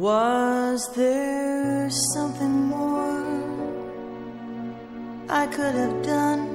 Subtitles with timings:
[0.00, 3.20] Was there something more
[5.28, 6.46] I could have done?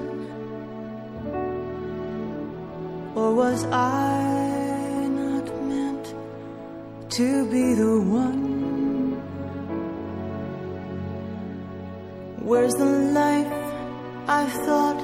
[3.13, 6.15] Or was I not meant
[7.11, 9.11] to be the one?
[12.39, 12.91] Where's the
[13.21, 13.53] life
[14.27, 14.99] I thought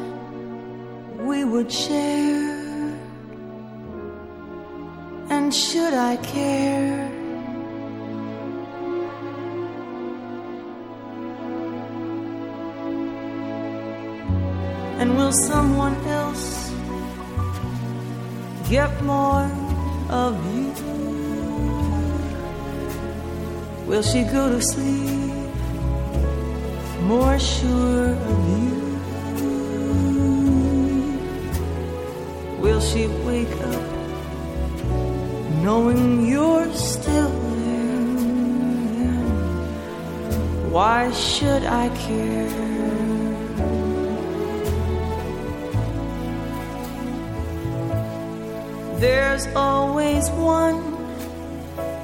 [1.27, 2.98] we would share?
[5.30, 7.21] And should I care?
[15.02, 16.70] And will someone else
[18.70, 19.50] get more
[20.12, 20.70] of you?
[23.88, 25.49] Will she go to sleep
[27.02, 28.77] more sure of you?
[32.62, 33.85] Will she wake up
[35.63, 39.16] knowing you're still there?
[40.70, 42.80] Why should I care?
[49.02, 50.80] There's always one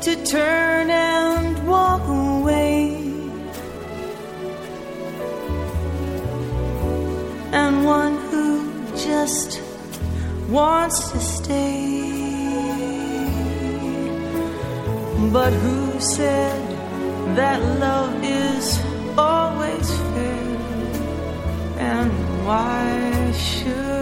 [0.02, 2.96] to turn and walk away,
[7.52, 9.62] and one who just
[10.50, 12.10] wants to stay.
[15.32, 16.60] But who said
[17.36, 18.66] that love is
[19.16, 20.48] always fair?
[21.78, 22.12] And
[22.44, 23.97] why should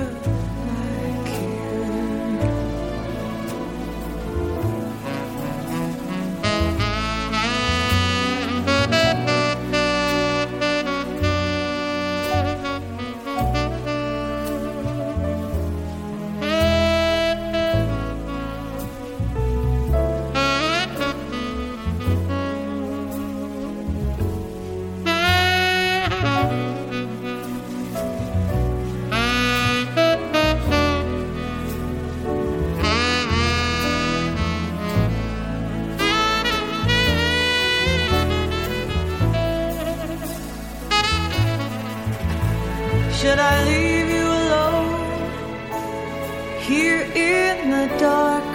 [43.25, 44.93] Should I leave you alone
[46.59, 48.49] here in the dark?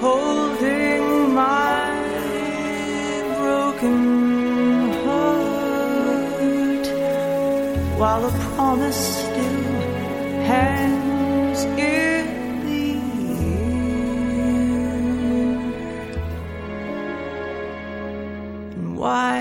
[0.00, 1.90] Holding my
[3.36, 3.98] broken
[5.04, 6.86] heart
[8.00, 9.64] while a promise still
[10.48, 10.97] hangs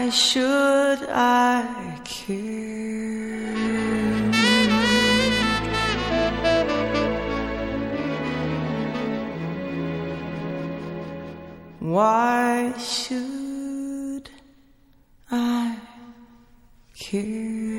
[0.07, 2.37] why should I care?
[11.81, 14.29] Why should
[15.29, 15.77] I
[16.95, 17.76] care?